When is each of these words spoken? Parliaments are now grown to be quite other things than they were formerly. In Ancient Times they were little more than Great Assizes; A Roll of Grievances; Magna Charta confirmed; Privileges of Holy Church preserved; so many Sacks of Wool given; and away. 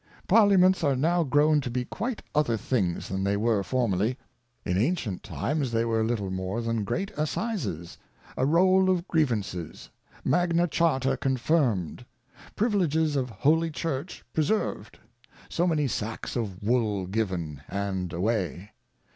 Parliaments 0.27 0.83
are 0.83 0.95
now 0.95 1.21
grown 1.23 1.61
to 1.61 1.69
be 1.69 1.85
quite 1.85 2.23
other 2.33 2.57
things 2.57 3.07
than 3.07 3.23
they 3.23 3.37
were 3.37 3.61
formerly. 3.61 4.17
In 4.65 4.75
Ancient 4.75 5.21
Times 5.21 5.71
they 5.71 5.85
were 5.85 6.03
little 6.03 6.31
more 6.31 6.59
than 6.59 6.83
Great 6.83 7.11
Assizes; 7.15 7.99
A 8.35 8.43
Roll 8.43 8.89
of 8.89 9.07
Grievances; 9.07 9.91
Magna 10.25 10.67
Charta 10.67 11.17
confirmed; 11.17 12.03
Privileges 12.55 13.15
of 13.15 13.29
Holy 13.29 13.69
Church 13.69 14.25
preserved; 14.33 14.97
so 15.49 15.67
many 15.67 15.87
Sacks 15.87 16.35
of 16.35 16.63
Wool 16.63 17.05
given; 17.05 17.61
and 17.69 18.11
away. 18.11 18.71